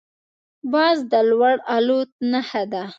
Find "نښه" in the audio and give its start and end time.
2.31-2.63